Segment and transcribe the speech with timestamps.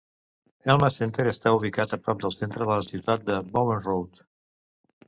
[0.73, 4.29] Elma Center està ubicat a prop del centre de la ciutat a Bowen Road.